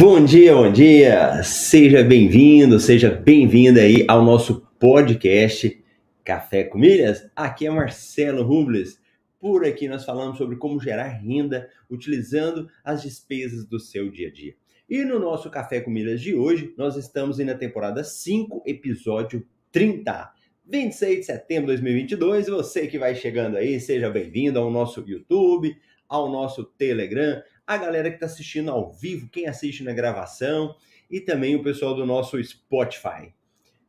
[0.00, 1.42] Bom dia, bom dia!
[1.42, 5.76] Seja bem-vindo, seja bem-vinda aí ao nosso podcast
[6.22, 7.28] Café com Milhas.
[7.34, 9.00] Aqui é Marcelo Rubles.
[9.40, 14.32] Por aqui nós falamos sobre como gerar renda utilizando as despesas do seu dia a
[14.32, 14.54] dia.
[14.88, 20.30] E no nosso Café com Milhas de hoje, nós estamos na temporada 5, episódio 30.
[20.64, 22.46] 26 de setembro de 2022.
[22.46, 25.76] Você que vai chegando aí, seja bem-vindo ao nosso YouTube,
[26.08, 30.74] ao nosso Telegram, a galera que está assistindo ao vivo, quem assiste na gravação
[31.10, 33.34] e também o pessoal do nosso Spotify.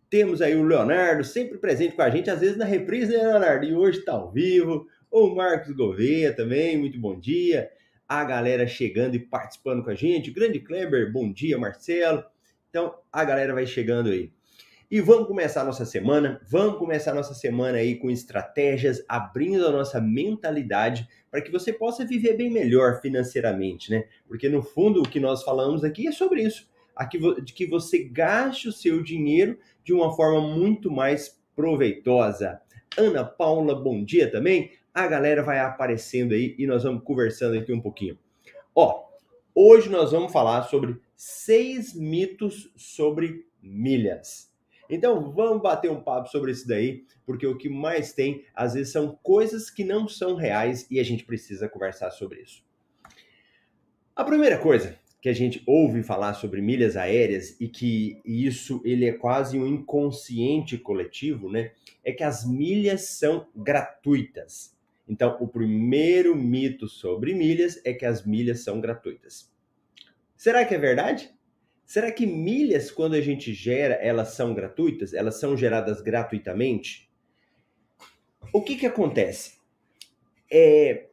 [0.09, 3.65] Temos aí o Leonardo, sempre presente com a gente, às vezes na reprise, né, Leonardo?
[3.65, 4.85] E hoje está ao vivo.
[5.09, 7.71] O Marcos Gouveia também, muito bom dia.
[8.05, 10.29] A galera chegando e participando com a gente.
[10.29, 12.25] Grande Kleber, bom dia, Marcelo.
[12.69, 14.29] Então, a galera vai chegando aí.
[14.91, 16.41] E vamos começar a nossa semana.
[16.49, 21.71] Vamos começar a nossa semana aí com estratégias, abrindo a nossa mentalidade para que você
[21.71, 24.05] possa viver bem melhor financeiramente, né?
[24.27, 26.67] Porque no fundo o que nós falamos aqui é sobre isso.
[26.95, 32.59] Aqui, de que você gaste o seu dinheiro de uma forma muito mais proveitosa.
[32.97, 34.71] Ana Paula, bom dia também.
[34.91, 38.17] A galera vai aparecendo aí e nós vamos conversando aqui um pouquinho.
[38.73, 39.03] Ó,
[39.53, 44.48] hoje nós vamos falar sobre seis mitos sobre milhas.
[44.89, 48.91] Então vamos bater um papo sobre isso daí, porque o que mais tem, às vezes,
[48.91, 52.63] são coisas que não são reais e a gente precisa conversar sobre isso.
[54.15, 59.05] A primeira coisa que a gente ouve falar sobre milhas aéreas e que isso ele
[59.05, 61.71] é quase um inconsciente coletivo, né?
[62.03, 64.77] É que as milhas são gratuitas.
[65.07, 69.51] Então, o primeiro mito sobre milhas é que as milhas são gratuitas.
[70.37, 71.33] Será que é verdade?
[71.89, 75.11] Será que milhas, quando a gente gera, elas são gratuitas?
[75.11, 77.09] Elas são geradas gratuitamente?
[78.53, 79.57] O que, que acontece?
[80.51, 81.07] É,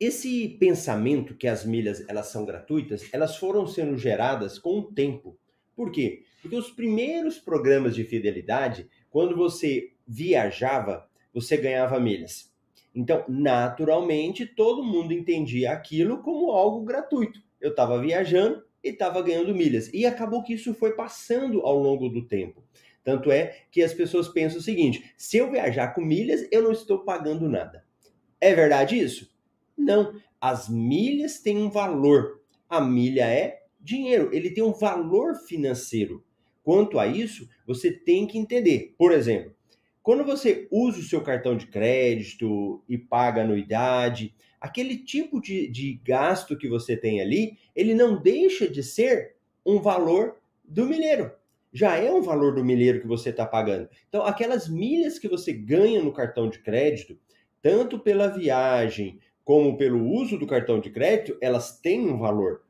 [0.00, 5.38] esse pensamento que as milhas elas são gratuitas, elas foram sendo geradas com o tempo.
[5.76, 6.22] Por quê?
[6.40, 12.50] Porque os primeiros programas de fidelidade, quando você viajava, você ganhava milhas.
[12.94, 17.38] Então, naturalmente, todo mundo entendia aquilo como algo gratuito.
[17.60, 19.90] Eu estava viajando, e estava ganhando milhas.
[19.92, 22.62] E acabou que isso foi passando ao longo do tempo.
[23.04, 26.72] Tanto é que as pessoas pensam o seguinte: se eu viajar com milhas, eu não
[26.72, 27.84] estou pagando nada.
[28.40, 29.30] É verdade isso?
[29.76, 30.14] Não.
[30.40, 32.40] As milhas têm um valor.
[32.68, 36.24] A milha é dinheiro, ele tem um valor financeiro.
[36.62, 38.94] Quanto a isso, você tem que entender.
[38.96, 39.54] Por exemplo,
[40.02, 46.00] quando você usa o seu cartão de crédito e paga anuidade, aquele tipo de, de
[46.04, 49.34] gasto que você tem ali, ele não deixa de ser
[49.66, 51.32] um valor do milheiro.
[51.72, 53.88] Já é um valor do milheiro que você está pagando.
[54.08, 57.18] Então, aquelas milhas que você ganha no cartão de crédito,
[57.60, 62.62] tanto pela viagem como pelo uso do cartão de crédito, elas têm um valor.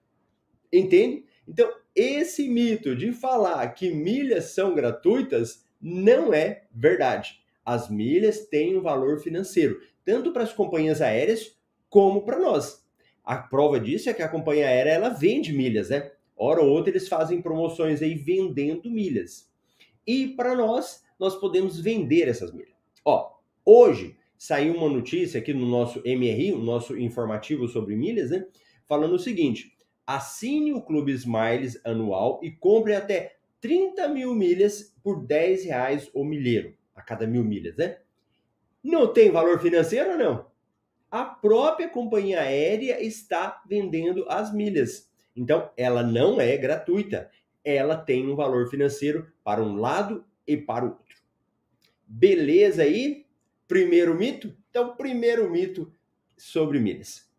[0.72, 1.26] Entende?
[1.46, 7.42] Então, esse mito de falar que milhas são gratuitas não é verdade.
[7.62, 11.60] As milhas têm um valor financeiro, tanto para as companhias aéreas
[11.92, 12.82] como para nós.
[13.22, 16.10] A prova disso é que a companhia aérea ela vende milhas, né?
[16.34, 19.52] Hora ou outra eles fazem promoções aí vendendo milhas.
[20.06, 22.72] E para nós, nós podemos vender essas milhas.
[23.04, 23.30] Ó,
[23.62, 28.46] hoje saiu uma notícia aqui no nosso MRI, o nosso informativo sobre milhas, né?
[28.88, 29.76] Falando o seguinte:
[30.06, 36.24] assine o Clube Smiles anual e compre até 30 mil milhas por 10 reais o
[36.24, 37.98] milheiro, a cada mil milhas, né?
[38.82, 40.51] Não tem valor financeiro não?
[41.12, 45.12] A própria companhia aérea está vendendo as milhas.
[45.36, 47.30] Então, ela não é gratuita.
[47.62, 51.16] Ela tem um valor financeiro para um lado e para o outro.
[52.06, 53.26] Beleza aí?
[53.68, 54.56] Primeiro mito?
[54.70, 55.92] Então, primeiro mito
[56.34, 57.30] sobre milhas.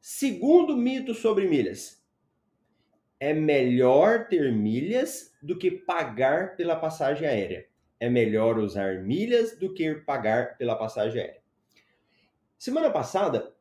[0.00, 2.00] Segundo mito sobre milhas.
[3.18, 7.66] É melhor ter milhas do que pagar pela passagem aérea.
[7.98, 11.39] É melhor usar milhas do que pagar pela passagem aérea.
[12.60, 13.56] Semana passada,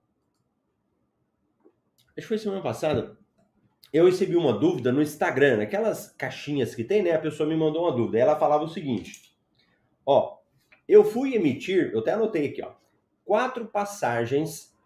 [2.09, 3.17] acho que foi semana passada,
[3.93, 7.13] eu recebi uma dúvida no Instagram, aquelas caixinhas que tem, né?
[7.13, 8.19] A pessoa me mandou uma dúvida.
[8.19, 9.33] Ela falava o seguinte:
[10.05, 10.39] Ó,
[10.85, 12.73] eu fui emitir, eu até anotei aqui, ó,
[13.23, 14.77] quatro passagens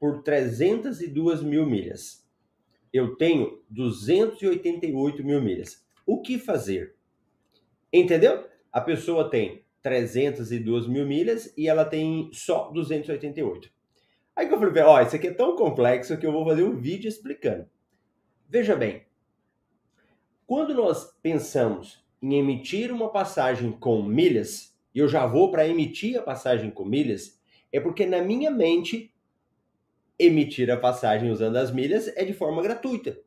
[0.00, 2.28] por 302 mil milhas.
[2.92, 5.86] Eu tenho 288 mil milhas.
[6.04, 6.96] O que fazer?
[7.92, 8.48] Entendeu?
[8.72, 13.70] A pessoa tem 302 mil milhas e ela tem só 288.
[14.36, 16.76] Aí que eu falei, ó, isso aqui é tão complexo que eu vou fazer um
[16.76, 17.68] vídeo explicando.
[18.48, 19.02] Veja bem,
[20.46, 26.18] quando nós pensamos em emitir uma passagem com milhas, e eu já vou para emitir
[26.18, 27.40] a passagem com milhas,
[27.72, 29.14] é porque na minha mente
[30.18, 33.18] emitir a passagem usando as milhas é de forma gratuita.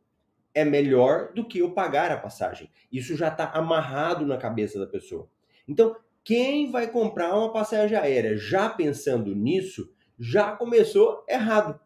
[0.54, 2.70] é melhor do que eu pagar a passagem.
[2.92, 5.28] Isso já está amarrado na cabeça da pessoa.
[5.68, 11.80] Então, quem vai comprar uma passagem aérea já pensando nisso, já começou errado.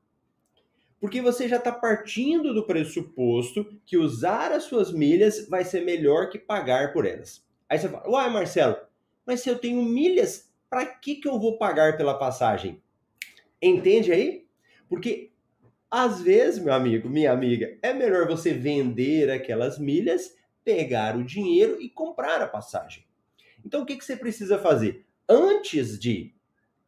[0.99, 6.29] Porque você já está partindo do pressuposto que usar as suas milhas vai ser melhor
[6.29, 7.45] que pagar por elas.
[7.69, 8.77] Aí você fala, uai, Marcelo,
[9.25, 12.81] mas se eu tenho milhas, para que, que eu vou pagar pela passagem?
[13.61, 14.47] Entende aí?
[14.89, 15.31] Porque
[15.89, 21.81] às vezes, meu amigo, minha amiga, é melhor você vender aquelas milhas, pegar o dinheiro
[21.81, 23.06] e comprar a passagem.
[23.67, 25.05] Então, o que, que você precisa fazer?
[25.27, 26.33] Antes de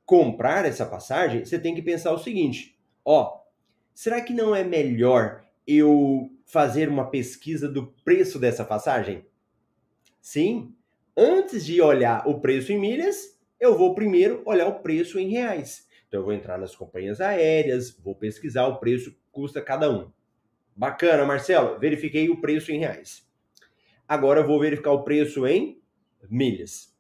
[0.05, 3.41] comprar essa passagem, você tem que pensar o seguinte: ó,
[3.93, 9.25] será que não é melhor eu fazer uma pesquisa do preço dessa passagem?
[10.21, 10.73] Sim.
[11.17, 15.85] Antes de olhar o preço em milhas, eu vou primeiro olhar o preço em reais.
[16.07, 20.09] Então eu vou entrar nas companhias aéreas, vou pesquisar o preço custa cada um.
[20.73, 23.27] Bacana, Marcelo, verifiquei o preço em reais.
[24.07, 25.78] Agora eu vou verificar o preço em
[26.27, 26.95] milhas.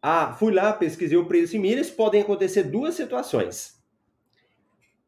[0.00, 3.82] Ah, fui lá, pesquisei o preço em milhas, podem acontecer duas situações.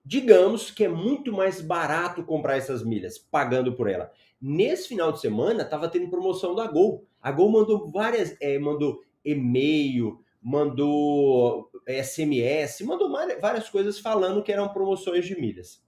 [0.04, 4.12] Digamos que é muito mais barato comprar essas milhas, pagando por ela.
[4.40, 7.04] Nesse final de semana, estava tendo promoção da Gol.
[7.20, 14.72] A Gol mandou várias, é, mandou e-mail, mandou SMS, mandou várias coisas falando que eram
[14.72, 15.84] promoções de milhas.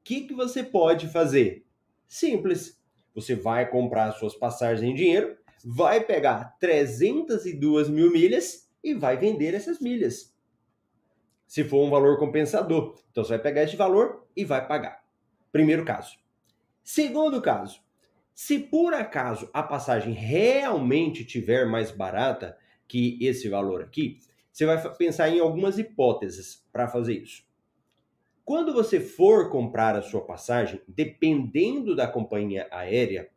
[0.00, 1.64] O que, que você pode fazer?
[2.08, 2.82] Simples.
[3.14, 9.54] Você vai comprar suas passagens em dinheiro, vai pegar 302 mil milhas e vai vender
[9.54, 10.34] essas milhas.
[11.46, 12.94] Se for um valor compensador.
[13.10, 15.04] Então você vai pegar esse valor e vai pagar.
[15.50, 16.18] Primeiro caso.
[16.82, 17.80] Segundo caso.
[18.34, 22.56] Se por acaso a passagem realmente tiver mais barata,
[22.88, 24.18] que esse valor aqui,
[24.52, 27.44] você vai pensar em algumas hipóteses para fazer isso.
[28.44, 33.30] Quando você for comprar a sua passagem, dependendo da companhia aérea,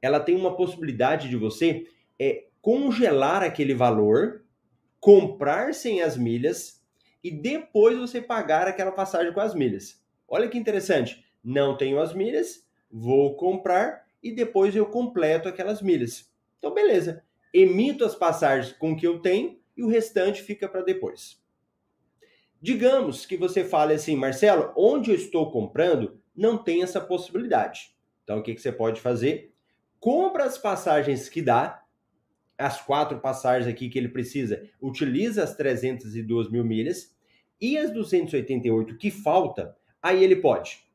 [0.00, 1.86] ela tem uma possibilidade de você
[2.18, 4.44] é, congelar aquele valor,
[5.00, 6.82] comprar sem as milhas
[7.22, 10.02] e depois você pagar aquela passagem com as milhas.
[10.28, 11.24] Olha que interessante.
[11.42, 16.30] Não tenho as milhas, vou comprar e depois eu completo aquelas milhas.
[16.58, 17.22] Então, beleza
[17.52, 21.40] emito as passagens com que eu tenho e o restante fica para depois.
[22.60, 27.94] Digamos que você fale assim, Marcelo, onde eu estou comprando não tem essa possibilidade.
[28.24, 29.52] Então o que, que você pode fazer?
[30.00, 31.82] Compra as passagens que dá,
[32.56, 37.16] as quatro passagens aqui que ele precisa, utiliza as 302 mil milhas
[37.60, 40.88] e as 288 que falta, aí ele pode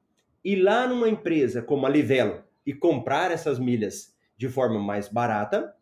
[0.43, 5.73] ir lá numa empresa como a Livelo e comprar essas milhas de forma mais barata,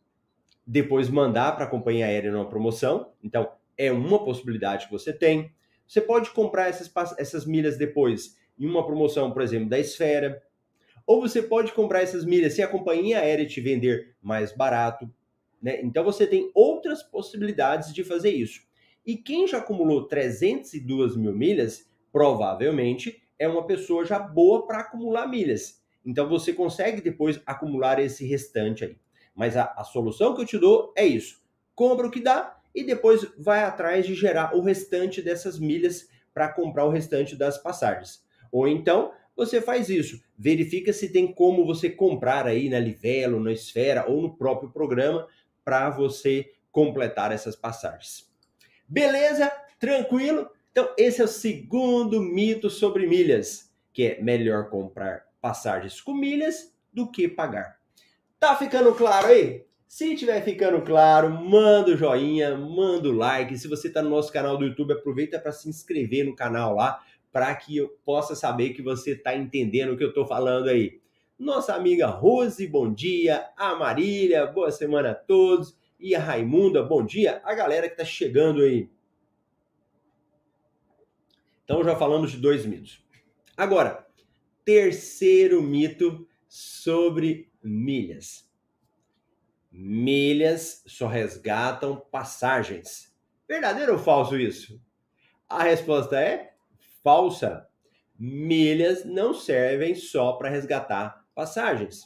[0.65, 3.11] depois mandar para a companhia aérea numa promoção.
[3.23, 5.51] Então, é uma possibilidade que você tem.
[5.87, 10.41] Você pode comprar essas, essas milhas depois em uma promoção, por exemplo, da Esfera.
[11.05, 15.09] Ou você pode comprar essas milhas se a companhia aérea te vender mais barato.
[15.61, 15.81] Né?
[15.81, 18.61] Então, você tem outras possibilidades de fazer isso.
[19.05, 25.27] E quem já acumulou 302 mil milhas, provavelmente é uma pessoa já boa para acumular
[25.27, 25.81] milhas.
[26.05, 28.97] Então, você consegue depois acumular esse restante aí.
[29.35, 31.41] Mas a, a solução que eu te dou é isso:
[31.75, 36.49] compra o que dá e depois vai atrás de gerar o restante dessas milhas para
[36.49, 38.23] comprar o restante das passagens.
[38.51, 39.11] Ou então
[39.45, 44.21] você faz isso, verifica se tem como você comprar aí na Livelo, na Esfera ou
[44.21, 45.27] no próprio programa
[45.65, 48.29] para você completar essas passagens.
[48.87, 49.51] Beleza?
[49.79, 50.49] Tranquilo?
[50.71, 56.73] Então, esse é o segundo mito sobre milhas, que é melhor comprar passagens com milhas
[56.93, 57.77] do que pagar.
[58.39, 59.65] Tá ficando claro aí?
[59.87, 63.57] Se estiver ficando claro, manda o joinha, manda o like.
[63.57, 67.03] Se você está no nosso canal do YouTube, aproveita para se inscrever no canal lá,
[67.31, 70.99] para que eu possa saber que você está entendendo o que eu estou falando aí.
[71.39, 73.49] Nossa amiga Rose, bom dia.
[73.57, 75.75] A Marília, boa semana a todos.
[75.99, 77.41] E a Raimunda, bom dia.
[77.43, 78.89] A galera que está chegando aí.
[81.63, 83.03] Então já falamos de dois mitos.
[83.55, 84.05] Agora,
[84.65, 88.49] terceiro mito sobre milhas.
[89.71, 93.15] Milhas só resgatam passagens.
[93.47, 94.81] Verdadeiro ou falso isso?
[95.47, 96.50] A resposta é
[97.03, 97.67] falsa.
[98.17, 102.03] Milhas não servem só para resgatar passagens.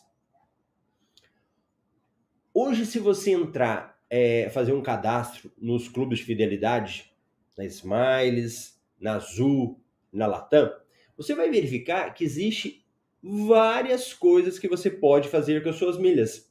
[2.54, 7.14] Hoje, se você entrar, é, fazer um cadastro nos clubes de fidelidade,
[7.58, 10.72] na Smiles, na Azul, na Latam,
[11.18, 12.86] você vai verificar que existe
[13.22, 16.50] várias coisas que você pode fazer com as suas milhas.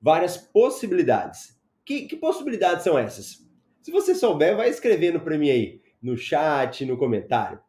[0.00, 1.60] Várias possibilidades.
[1.84, 3.46] Que, que possibilidades são essas?
[3.82, 7.60] Se você souber, vai escrevendo para mim aí, no chat, no comentário.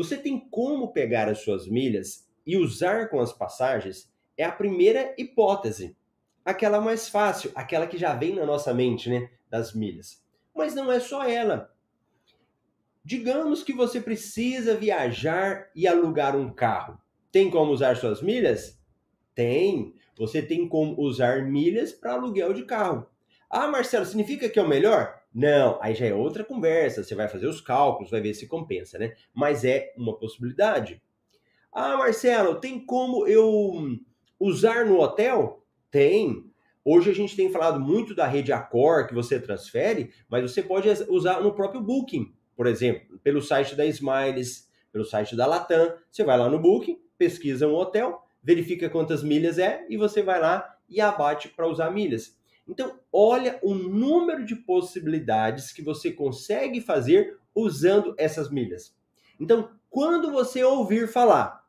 [0.00, 5.14] Você tem como pegar as suas milhas e usar com as passagens é a primeira
[5.18, 5.94] hipótese,
[6.42, 10.24] aquela mais fácil, aquela que já vem na nossa mente, né, das milhas.
[10.54, 11.70] Mas não é só ela.
[13.04, 16.98] Digamos que você precisa viajar e alugar um carro.
[17.30, 18.80] Tem como usar suas milhas?
[19.34, 19.94] Tem.
[20.16, 23.06] Você tem como usar milhas para aluguel de carro.
[23.50, 25.20] Ah, Marcelo, significa que é o melhor?
[25.34, 27.02] Não, aí já é outra conversa.
[27.02, 29.16] Você vai fazer os cálculos, vai ver se compensa, né?
[29.34, 31.02] Mas é uma possibilidade.
[31.72, 33.98] Ah, Marcelo, tem como eu
[34.38, 35.64] usar no hotel?
[35.90, 36.44] Tem.
[36.84, 40.88] Hoje a gente tem falado muito da rede Accor que você transfere, mas você pode
[41.08, 45.92] usar no próprio Booking, por exemplo, pelo site da Smiles, pelo site da Latam.
[46.08, 50.40] Você vai lá no Booking, pesquisa um hotel, verifica quantas milhas é e você vai
[50.40, 52.39] lá e abate para usar milhas.
[52.70, 58.96] Então, olha o número de possibilidades que você consegue fazer usando essas milhas.
[59.40, 61.68] Então, quando você ouvir falar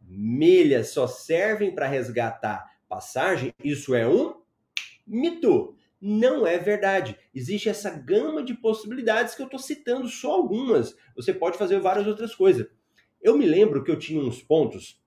[0.00, 4.40] milhas só servem para resgatar passagem, isso é um
[5.06, 5.76] mito.
[6.00, 7.16] Não é verdade.
[7.34, 10.96] Existe essa gama de possibilidades que eu estou citando só algumas.
[11.14, 12.66] Você pode fazer várias outras coisas.
[13.20, 14.98] Eu me lembro que eu tinha uns pontos,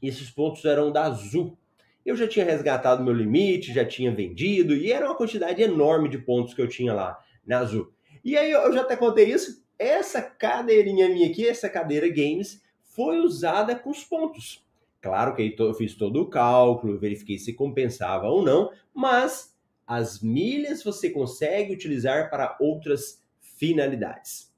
[0.00, 1.58] e esses pontos eram da Azul.
[2.06, 6.18] Eu já tinha resgatado meu limite, já tinha vendido, e era uma quantidade enorme de
[6.18, 7.92] pontos que eu tinha lá na Azul.
[8.24, 9.66] E aí eu já até contei isso.
[9.76, 14.64] Essa cadeirinha minha aqui, essa cadeira Games, foi usada com os pontos.
[15.02, 20.84] Claro que eu fiz todo o cálculo, verifiquei se compensava ou não, mas as milhas
[20.84, 24.52] você consegue utilizar para outras finalidades.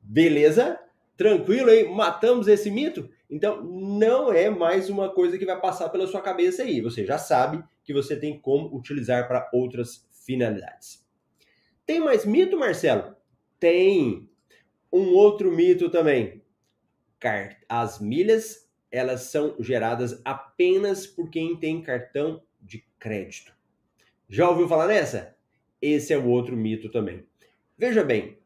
[0.00, 0.80] Beleza?
[1.16, 1.94] Tranquilo, hein?
[1.94, 3.10] Matamos esse mito?
[3.28, 6.80] Então, não é mais uma coisa que vai passar pela sua cabeça aí.
[6.80, 11.04] Você já sabe que você tem como utilizar para outras finalidades.
[11.84, 13.16] Tem mais mito, Marcelo?
[13.58, 14.28] Tem.
[14.92, 16.46] Um outro mito também
[17.68, 23.54] as milhas elas são geradas apenas por quem tem cartão de crédito.
[24.28, 25.36] Já ouviu falar nessa?
[25.82, 27.26] Esse é o outro mito também.
[27.76, 28.38] Veja bem,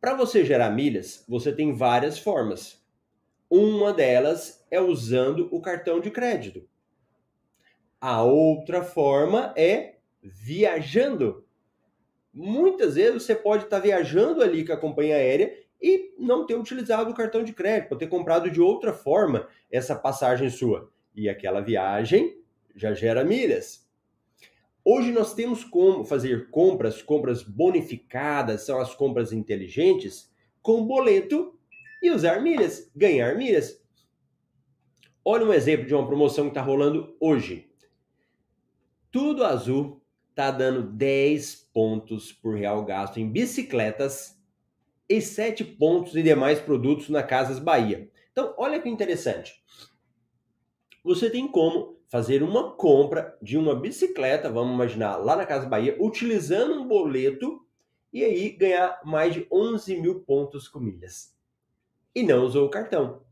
[0.00, 2.79] para você gerar milhas, você tem várias formas.
[3.50, 6.68] Uma delas é usando o cartão de crédito.
[8.00, 11.44] A outra forma é viajando.
[12.32, 15.52] Muitas vezes você pode estar viajando ali com a companhia aérea
[15.82, 20.48] e não ter utilizado o cartão de crédito, ter comprado de outra forma essa passagem
[20.48, 20.88] sua.
[21.12, 22.40] E aquela viagem
[22.76, 23.84] já gera milhas.
[24.84, 31.58] Hoje nós temos como fazer compras, compras bonificadas, são as compras inteligentes, com boleto
[32.02, 33.80] e usar milhas, ganhar milhas.
[35.24, 37.70] Olha um exemplo de uma promoção que está rolando hoje.
[39.10, 44.40] Tudo Azul está dando 10 pontos por real gasto em bicicletas
[45.08, 48.08] e 7 pontos em demais produtos na Casas Bahia.
[48.32, 49.62] Então, olha que interessante.
[51.02, 55.96] Você tem como fazer uma compra de uma bicicleta, vamos imaginar, lá na Casa Bahia,
[56.00, 57.64] utilizando um boleto
[58.12, 61.34] e aí ganhar mais de 11 mil pontos com milhas.
[62.14, 63.22] E não usou o cartão.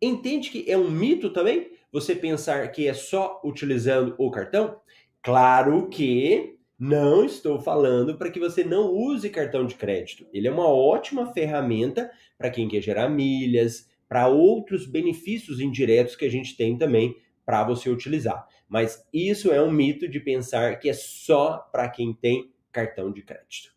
[0.00, 4.80] Entende que é um mito também você pensar que é só utilizando o cartão?
[5.22, 10.26] Claro que não estou falando para que você não use cartão de crédito.
[10.32, 16.24] Ele é uma ótima ferramenta para quem quer gerar milhas, para outros benefícios indiretos que
[16.24, 18.46] a gente tem também para você utilizar.
[18.68, 23.22] Mas isso é um mito de pensar que é só para quem tem cartão de
[23.22, 23.72] crédito.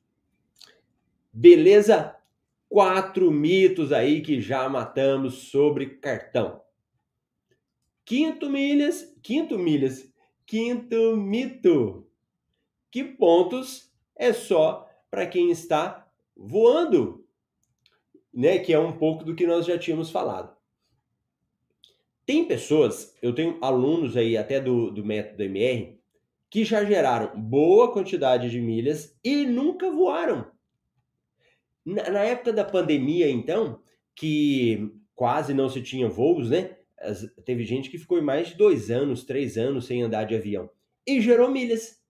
[1.32, 2.16] Beleza?
[2.70, 6.62] Quatro mitos aí que já matamos sobre cartão.
[8.04, 10.12] Quinto milhas, quinto milhas,
[10.46, 12.08] quinto mito
[12.92, 17.26] que pontos é só para quem está voando,
[18.34, 18.60] né?
[18.60, 20.56] Que é um pouco do que nós já tínhamos falado.
[22.26, 25.98] Tem pessoas, eu tenho alunos aí até do, do método MR,
[26.50, 30.52] que já geraram boa quantidade de milhas e nunca voaram.
[31.88, 33.82] Na, na época da pandemia, então,
[34.14, 36.76] que quase não se tinha voos, né?
[37.00, 40.70] As, teve gente que ficou mais de dois anos, três anos sem andar de avião
[41.08, 42.04] e gerou milhas.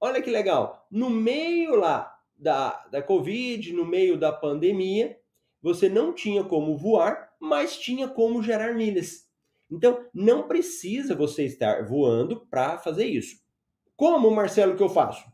[0.00, 0.86] Olha que legal.
[0.88, 5.18] No meio lá da, da Covid, no meio da pandemia,
[5.60, 9.28] você não tinha como voar, mas tinha como gerar milhas.
[9.68, 13.42] Então, não precisa você estar voando para fazer isso.
[13.96, 15.24] Como, Marcelo, que eu faço?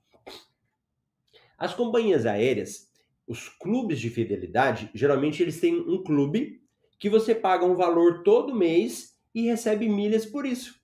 [1.59, 2.90] As companhias aéreas,
[3.31, 6.61] os clubes de fidelidade, geralmente eles têm um clube
[6.99, 10.83] que você paga um valor todo mês e recebe milhas por isso.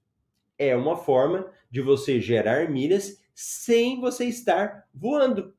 [0.56, 5.56] É uma forma de você gerar milhas sem você estar voando.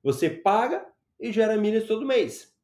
[0.00, 0.86] Você paga
[1.18, 2.56] e gera milhas todo mês.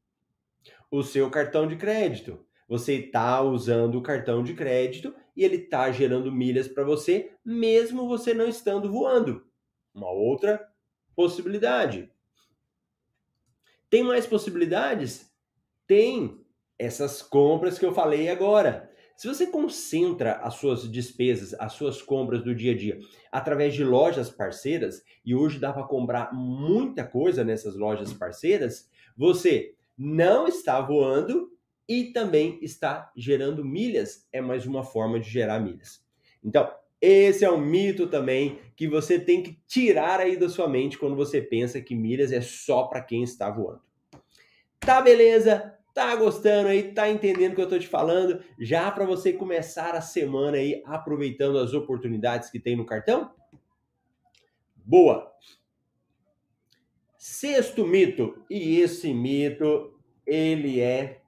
[0.89, 2.47] O seu cartão de crédito.
[2.69, 8.07] Você está usando o cartão de crédito e ele está gerando milhas para você, mesmo
[8.07, 9.45] você não estando voando.
[9.93, 10.65] Uma outra
[11.17, 12.14] possibilidade.
[13.95, 15.33] Tem mais possibilidades?
[15.87, 16.37] Tem
[16.77, 18.91] essas compras que eu falei agora.
[19.17, 22.99] Se você concentra as suas despesas, as suas compras do dia a dia
[23.31, 29.77] através de lojas parceiras, e hoje dá para comprar muita coisa nessas lojas parceiras, você
[29.97, 31.53] não está voando
[31.89, 34.27] e também está gerando milhas.
[34.33, 36.05] É mais uma forma de gerar milhas.
[36.43, 36.69] Então,
[37.05, 41.17] esse é um mito também que você tem que tirar aí da sua mente quando
[41.17, 43.81] você pensa que milhas é só para quem está voando.
[44.81, 45.75] Tá beleza?
[45.93, 46.93] Tá gostando aí?
[46.93, 48.43] Tá entendendo o que eu tô te falando?
[48.59, 53.31] Já para você começar a semana aí aproveitando as oportunidades que tem no cartão?
[54.77, 55.33] Boa.
[57.17, 61.21] Sexto mito, e esse mito ele é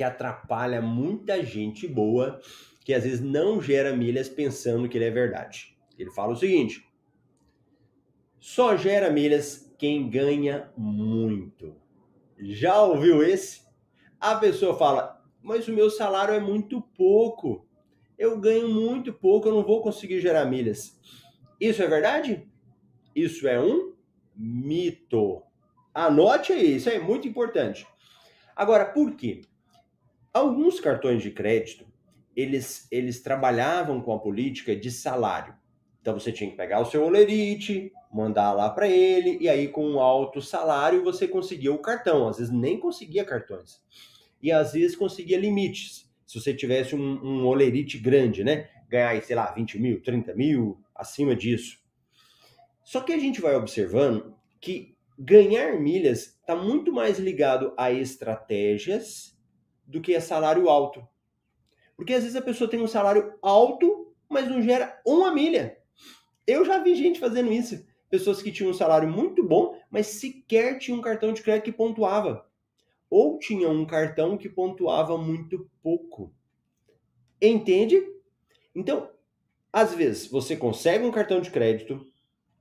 [0.00, 2.40] que atrapalha muita gente boa
[2.82, 5.76] que às vezes não gera milhas pensando que ele é verdade.
[5.98, 6.90] Ele fala o seguinte:
[8.38, 11.76] só gera milhas quem ganha muito.
[12.38, 13.60] Já ouviu esse?
[14.18, 17.68] A pessoa fala: Mas o meu salário é muito pouco.
[18.16, 20.98] Eu ganho muito pouco, eu não vou conseguir gerar milhas.
[21.60, 22.48] Isso é verdade?
[23.14, 23.92] Isso é um
[24.34, 25.42] mito.
[25.92, 27.86] Anote aí, isso é muito importante.
[28.56, 29.42] Agora, por quê?
[30.32, 31.84] Alguns cartões de crédito,
[32.36, 35.54] eles, eles trabalhavam com a política de salário.
[36.00, 39.84] Então você tinha que pegar o seu olerite, mandar lá para ele, e aí com
[39.84, 42.28] um alto salário você conseguia o cartão.
[42.28, 43.82] Às vezes nem conseguia cartões.
[44.40, 46.08] E às vezes conseguia limites.
[46.24, 48.70] Se você tivesse um, um olerite grande, né?
[48.88, 51.78] Ganhar, sei lá, 20 mil, 30 mil, acima disso.
[52.84, 59.36] Só que a gente vai observando que ganhar milhas está muito mais ligado a estratégias
[59.90, 61.06] do que a salário alto.
[61.96, 65.76] Porque às vezes a pessoa tem um salário alto, mas não gera uma milha.
[66.46, 70.78] Eu já vi gente fazendo isso pessoas que tinham um salário muito bom, mas sequer
[70.78, 72.44] tinham um cartão de crédito que pontuava.
[73.08, 76.32] Ou tinham um cartão que pontuava muito pouco.
[77.40, 78.02] Entende?
[78.74, 79.08] Então,
[79.72, 82.04] às vezes, você consegue um cartão de crédito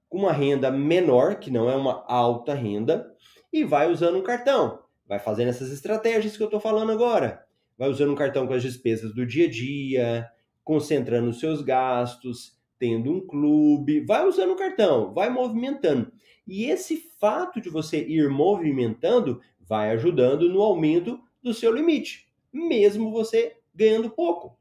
[0.08, 3.16] com uma renda menor, que não é uma alta renda,
[3.52, 4.84] e vai usando um cartão.
[5.10, 7.44] Vai fazendo essas estratégias que eu estou falando agora.
[7.76, 10.30] Vai usando um cartão com as despesas do dia a dia,
[10.64, 16.12] concentrando os seus gastos, tendo um clube, vai usando o cartão, vai movimentando.
[16.48, 23.12] E esse fato de você ir movimentando vai ajudando no aumento do seu limite, mesmo
[23.12, 24.60] você ganhando pouco.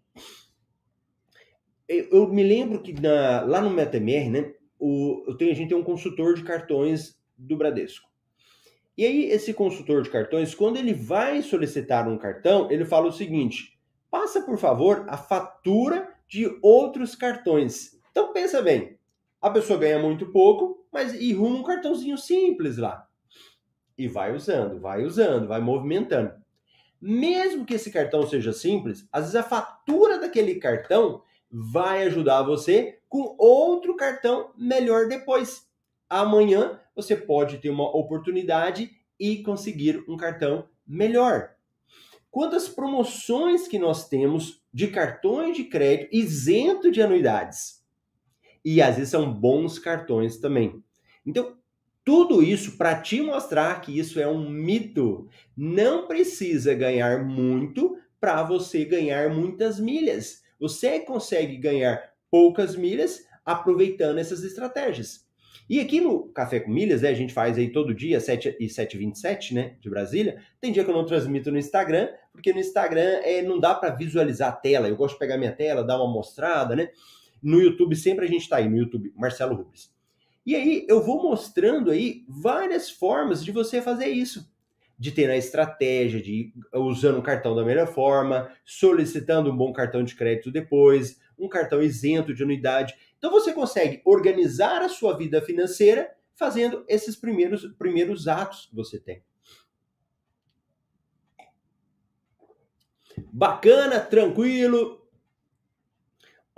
[1.87, 5.69] Eu, eu me lembro que na, lá no MetaMR, né, o, eu tenho, a gente
[5.69, 8.08] tem um consultor de cartões do Bradesco.
[8.99, 13.13] E aí, esse consultor de cartões, quando ele vai solicitar um cartão, ele fala o
[13.13, 13.79] seguinte:
[14.11, 17.97] passa, por favor, a fatura de outros cartões.
[18.11, 18.99] Então pensa bem,
[19.41, 23.07] a pessoa ganha muito pouco, mas irruma um cartãozinho simples lá.
[23.97, 26.33] E vai usando, vai usando, vai movimentando.
[27.01, 32.99] Mesmo que esse cartão seja simples, às vezes a fatura daquele cartão vai ajudar você
[33.09, 35.69] com outro cartão melhor depois.
[36.11, 41.55] Amanhã você pode ter uma oportunidade e conseguir um cartão melhor.
[42.31, 47.79] Quantas promoções que nós temos de cartões de crédito isento de anuidades?
[48.65, 50.83] e às vezes são bons cartões também.
[51.25, 51.57] Então,
[52.05, 55.29] tudo isso para te mostrar que isso é um mito.
[55.57, 60.43] Não precisa ganhar muito para você ganhar muitas milhas.
[60.59, 65.27] Você consegue ganhar poucas milhas aproveitando essas estratégias.
[65.68, 68.66] E aqui no Café com Milhas, né, a gente faz aí todo dia, 7 e
[68.66, 70.42] 7h27, né, de Brasília.
[70.61, 73.94] Tem dia que eu não transmito no Instagram, porque no Instagram é, não dá para
[73.94, 74.88] visualizar a tela.
[74.88, 76.90] Eu gosto de pegar minha tela, dar uma mostrada, né?
[77.42, 79.90] No YouTube sempre a gente está aí, no YouTube, Marcelo Rubens.
[80.44, 84.51] E aí eu vou mostrando aí várias formas de você fazer isso.
[84.99, 90.03] De ter a estratégia, de usando o cartão da melhor forma, solicitando um bom cartão
[90.03, 92.94] de crédito depois, um cartão isento de anuidade.
[93.19, 98.99] Então você consegue organizar a sua vida financeira fazendo esses primeiros, primeiros atos que você
[98.99, 99.23] tem.
[103.33, 104.99] Bacana, tranquilo,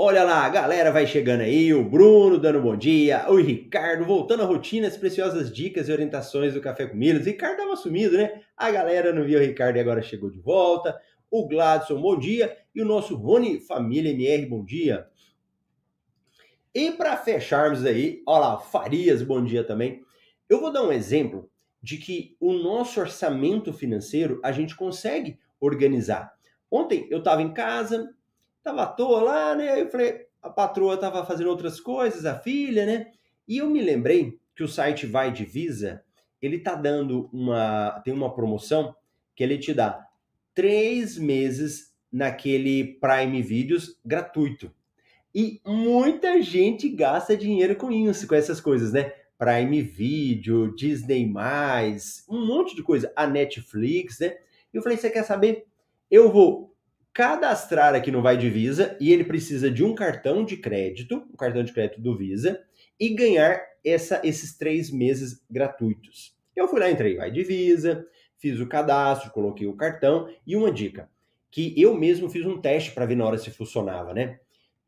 [0.03, 4.43] Olha lá, a galera vai chegando aí, o Bruno dando bom dia, o Ricardo voltando
[4.43, 7.27] à rotina, as preciosas dicas e orientações do Café com Milhas.
[7.27, 8.41] Ricardo estava sumido, né?
[8.57, 10.99] A galera não viu o Ricardo e agora chegou de volta.
[11.31, 12.57] O Gladson, bom dia.
[12.75, 15.07] E o nosso Rony Família MR, bom dia.
[16.75, 20.05] E para fecharmos aí, olha lá, Farias, bom dia também.
[20.49, 21.51] Eu vou dar um exemplo
[21.83, 26.33] de que o nosso orçamento financeiro a gente consegue organizar.
[26.71, 28.15] Ontem eu estava em casa,
[28.59, 29.81] estava à toa lá, né?
[29.81, 33.11] Eu falei, a patroa estava fazendo outras coisas, a filha, né?
[33.49, 36.05] E eu me lembrei que o site Vai Divisa,
[36.41, 38.95] ele tá dando uma, tem uma promoção
[39.35, 40.07] que ele te dá
[40.55, 44.73] três meses naquele Prime Videos gratuito.
[45.35, 49.13] E muita gente gasta dinheiro com isso, com essas coisas, né?
[49.39, 51.25] Prime Video, Disney+,
[52.29, 54.37] um monte de coisa, a Netflix, né?
[54.73, 55.67] E eu falei, você quer saber?
[56.11, 56.75] Eu vou
[57.13, 61.63] cadastrar aqui no Vai Divisa e ele precisa de um cartão de crédito, um cartão
[61.63, 62.63] de crédito do Visa,
[62.99, 66.37] e ganhar essa, esses três meses gratuitos.
[66.55, 71.09] Eu fui lá, entrei Vai Divisa, fiz o cadastro, coloquei o cartão e uma dica,
[71.51, 74.39] que eu mesmo fiz um teste para ver na hora se funcionava, né?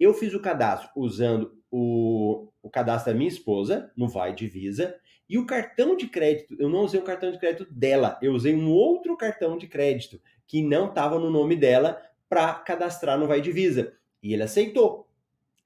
[0.03, 4.97] Eu fiz o cadastro usando o, o cadastro da minha esposa no Vai Divisa
[5.29, 8.53] e o cartão de crédito, eu não usei o cartão de crédito dela, eu usei
[8.53, 13.41] um outro cartão de crédito que não estava no nome dela para cadastrar no Vai
[13.41, 13.93] Divisa.
[14.21, 15.09] E ele aceitou.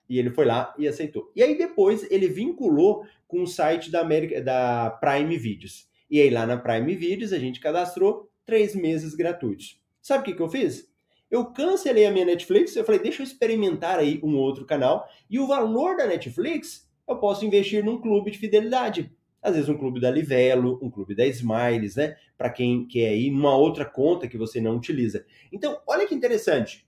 [0.07, 1.33] E ele foi lá e aceitou.
[1.35, 4.03] E aí depois ele vinculou com o site da,
[4.44, 5.88] da Prime Videos.
[6.11, 9.81] E aí lá na Prime Videos a gente cadastrou três meses gratuitos.
[10.03, 10.94] Sabe o que, que eu fiz?
[11.30, 15.38] Eu cancelei a minha Netflix, eu falei, deixa eu experimentar aí um outro canal, e
[15.38, 19.12] o valor da Netflix eu posso investir num clube de fidelidade.
[19.42, 22.16] Às vezes um clube da Livelo, um clube da Smiles, né?
[22.36, 25.24] Para quem quer ir numa outra conta que você não utiliza.
[25.52, 26.86] Então, olha que interessante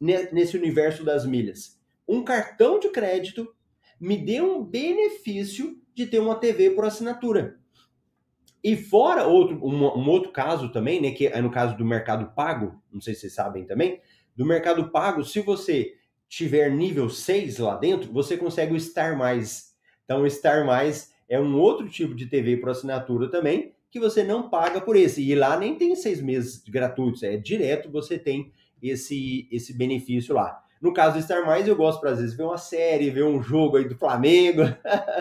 [0.00, 1.80] nesse universo das milhas.
[2.06, 3.52] Um cartão de crédito
[3.98, 7.58] me deu um benefício de ter uma TV por assinatura.
[8.66, 12.34] E fora outro, um, um, outro caso também, né, que é no caso do mercado
[12.34, 14.00] pago, não sei se vocês sabem também,
[14.34, 15.94] do mercado pago, se você
[16.28, 19.72] tiver nível 6 lá dentro, você consegue o Star Mais.
[20.04, 24.24] Então, o Star Mais é um outro tipo de TV por assinatura também, que você
[24.24, 25.22] não paga por esse.
[25.22, 28.52] E lá nem tem seis meses gratuitos, é direto você tem
[28.82, 30.60] esse, esse benefício lá.
[30.80, 33.40] No caso do Star Mais, eu gosto para às vezes ver uma série, ver um
[33.40, 34.62] jogo aí do Flamengo,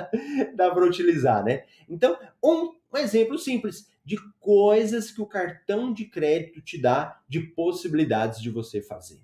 [0.56, 1.64] dá para utilizar, né?
[1.88, 7.42] Então, um um exemplo simples de coisas que o cartão de crédito te dá de
[7.42, 9.20] possibilidades de você fazer.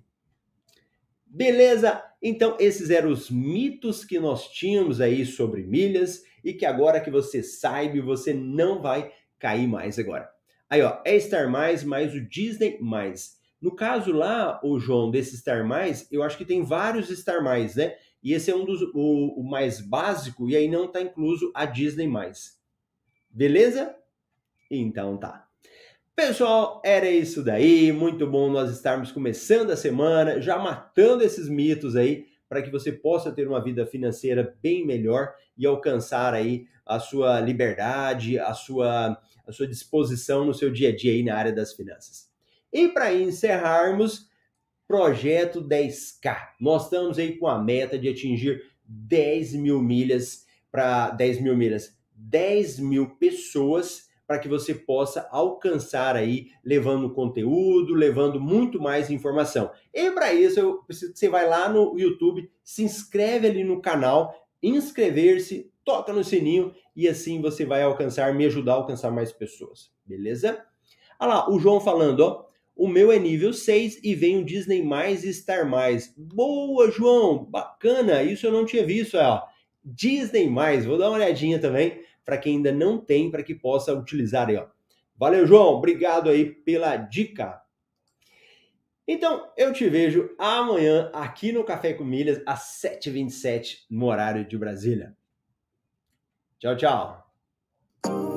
[1.24, 2.02] Beleza?
[2.20, 7.10] Então, esses eram os mitos que nós tínhamos aí sobre milhas e que agora que
[7.10, 10.28] você sabe, você não vai cair mais agora.
[10.68, 13.40] Aí, ó, é Star Mais mais o Disney Mais.
[13.60, 17.76] No caso lá, o João, desse Star Mais, eu acho que tem vários Star Mais,
[17.76, 17.94] né?
[18.22, 21.64] E esse é um dos o, o mais básico e aí não está incluso a
[21.64, 22.61] Disney Mais.
[23.32, 23.96] Beleza?
[24.70, 25.48] Então tá.
[26.14, 27.90] Pessoal, era isso daí.
[27.90, 32.92] Muito bom nós estarmos começando a semana, já matando esses mitos aí, para que você
[32.92, 39.18] possa ter uma vida financeira bem melhor e alcançar aí a sua liberdade, a sua,
[39.46, 42.30] a sua disposição no seu dia a dia aí na área das finanças.
[42.70, 44.28] E para encerrarmos,
[44.86, 46.36] projeto 10K.
[46.60, 52.01] Nós estamos aí com a meta de atingir 10 mil milhas para 10 mil milhas
[52.28, 59.70] 10 mil pessoas para que você possa alcançar aí, levando conteúdo, levando muito mais informação.
[59.92, 63.82] E para isso, eu preciso que você vai lá no YouTube, se inscreve ali no
[63.82, 69.32] canal, inscrever-se, toca no sininho e assim você vai alcançar, me ajudar a alcançar mais
[69.32, 70.64] pessoas, beleza?
[71.20, 74.82] Olha lá, o João falando, ó, o meu é nível 6 e vem o Disney
[74.82, 76.14] Mais e Star Mais.
[76.16, 79.42] Boa, João, bacana, isso eu não tinha visto, ó.
[79.84, 83.94] Disney Mais, vou dar uma olhadinha também para quem ainda não tem, para que possa
[83.94, 84.66] utilizar aí, ó.
[85.16, 87.60] Valeu, João, obrigado aí pela dica.
[89.06, 94.56] Então, eu te vejo amanhã aqui no Café com Milhas, às 7h27, no horário de
[94.56, 95.16] Brasília.
[96.58, 98.31] Tchau, tchau.